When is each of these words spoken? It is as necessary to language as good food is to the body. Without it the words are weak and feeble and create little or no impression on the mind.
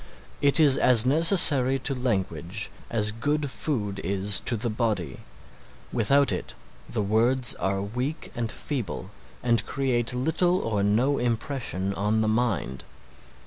It 0.41 0.59
is 0.59 0.77
as 0.79 1.05
necessary 1.05 1.77
to 1.77 1.93
language 1.93 2.71
as 2.89 3.11
good 3.11 3.51
food 3.51 3.99
is 4.03 4.39
to 4.45 4.57
the 4.57 4.71
body. 4.71 5.19
Without 5.93 6.31
it 6.31 6.55
the 6.89 7.03
words 7.03 7.53
are 7.53 7.83
weak 7.83 8.31
and 8.33 8.51
feeble 8.51 9.11
and 9.43 9.63
create 9.67 10.15
little 10.15 10.57
or 10.57 10.81
no 10.81 11.19
impression 11.19 11.93
on 11.93 12.21
the 12.21 12.27
mind. 12.27 12.83